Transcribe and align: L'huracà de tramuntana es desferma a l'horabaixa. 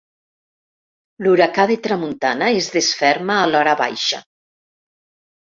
L'huracà 1.25 1.65
de 1.71 1.77
tramuntana 1.87 2.49
es 2.63 2.71
desferma 2.77 3.37
a 3.43 3.45
l'horabaixa. 3.53 4.25